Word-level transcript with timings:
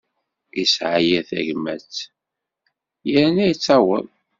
Isɛa 0.61 0.97
yir 1.07 1.23
tagmat, 1.29 1.93
irna 3.17 3.45
ittaweḍ. 3.53 4.07